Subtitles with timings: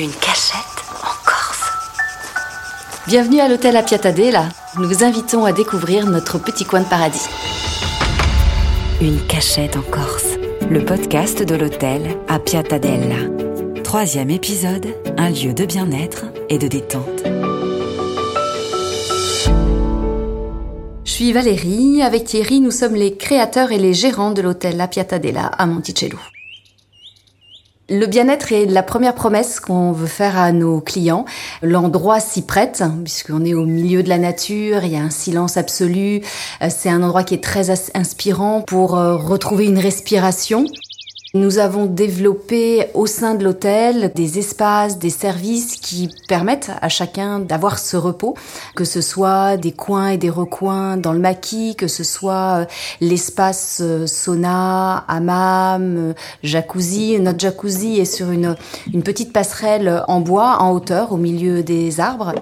[0.00, 0.64] Une cachette
[1.02, 1.70] en Corse.
[3.06, 4.48] Bienvenue à l'hôtel à Piatadella.
[4.78, 7.28] Nous vous invitons à découvrir notre petit coin de paradis.
[9.02, 10.38] Une cachette en Corse.
[10.70, 13.28] Le podcast de l'hôtel à Piatadella.
[13.84, 14.86] Troisième épisode,
[15.18, 17.22] un lieu de bien-être et de détente.
[21.04, 22.00] Je suis Valérie.
[22.00, 26.16] Avec Thierry, nous sommes les créateurs et les gérants de l'hôtel La Piatadella à Monticello.
[27.92, 31.24] Le bien-être est la première promesse qu'on veut faire à nos clients.
[31.60, 35.56] L'endroit s'y prête, puisqu'on est au milieu de la nature, il y a un silence
[35.56, 36.22] absolu.
[36.62, 40.66] Euh, c'est un endroit qui est très inspirant pour euh, retrouver une respiration.
[41.32, 47.38] Nous avons développé au sein de l'hôtel des espaces, des services qui permettent à chacun
[47.38, 48.34] d'avoir ce repos,
[48.74, 52.64] que ce soit des coins et des recoins dans le maquis, que ce soit euh,
[53.00, 57.20] l'espace euh, sauna, hammam, euh, jacuzzi.
[57.20, 58.56] Notre jacuzzi est sur une,
[58.92, 62.34] une petite passerelle en bois, en hauteur, au milieu des arbres.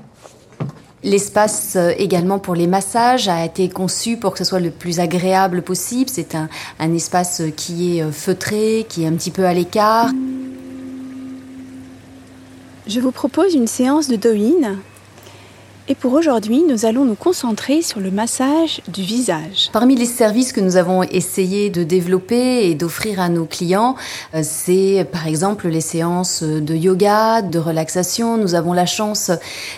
[1.04, 4.98] L'espace euh, également pour les massages a été conçu pour que ce soit le plus
[4.98, 6.10] agréable possible.
[6.12, 6.48] C'est un,
[6.92, 10.10] espace qui est euh, feutré, qui est un petit peu à l'écart.
[12.88, 14.76] Je vous propose une séance de Doin
[15.90, 19.70] et pour aujourd'hui, nous allons nous concentrer sur le massage du visage.
[19.72, 23.96] Parmi les services que nous avons essayé de développer et d'offrir à nos clients,
[24.34, 28.36] euh, c'est par exemple les séances de yoga, de relaxation.
[28.36, 29.30] Nous avons la chance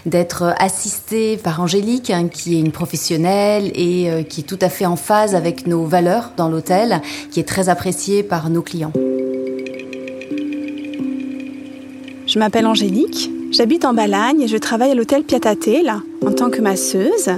[0.05, 4.69] d'être assistés par Angélique, hein, qui est une professionnelle et euh, qui est tout à
[4.69, 8.92] fait en phase avec nos valeurs dans l'hôtel, qui est très appréciée par nos clients.
[12.27, 15.69] Je m'appelle Angélique, J'habite en Balagne et je travaille à l'hôtel Piatate
[16.25, 17.31] en tant que masseuse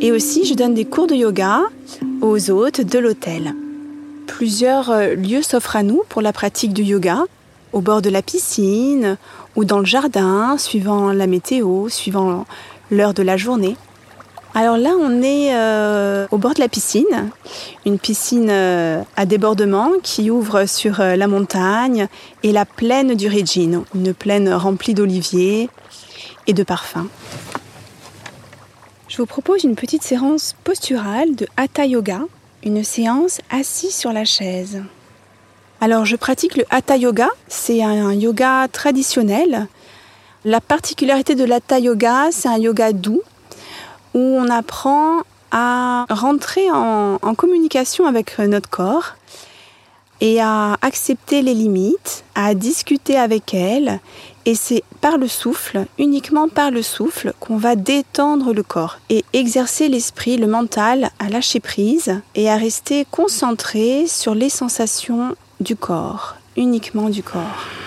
[0.00, 1.62] et aussi je donne des cours de yoga
[2.20, 3.52] aux hôtes de l'hôtel.
[4.28, 7.24] Plusieurs euh, lieux s'offrent à nous pour la pratique du yoga,
[7.72, 9.16] au bord de la piscine
[9.56, 12.46] ou dans le jardin, suivant la météo, suivant
[12.92, 13.76] l'heure de la journée.
[14.58, 17.30] Alors là, on est euh, au bord de la piscine,
[17.84, 22.08] une piscine euh, à débordement qui ouvre sur euh, la montagne
[22.42, 25.68] et la plaine du Regino, une plaine remplie d'oliviers
[26.46, 27.06] et de parfums.
[29.08, 32.20] Je vous propose une petite séance posturale de Hatha Yoga,
[32.64, 34.82] une séance assise sur la chaise.
[35.82, 39.66] Alors, je pratique le Hatha Yoga, c'est un yoga traditionnel.
[40.46, 43.20] La particularité de l'Hatha Yoga, c'est un yoga doux
[44.16, 45.20] où on apprend
[45.52, 49.14] à rentrer en, communication avec notre corps
[50.22, 54.00] et à accepter les limites, à discuter avec elles.
[54.46, 59.22] Et c'est par le souffle, uniquement par le souffle, qu'on va détendre le corps et
[59.34, 65.76] exercer l'esprit, le mental à lâcher prise et à rester concentré sur les sensations du
[65.76, 67.85] corps, uniquement du corps.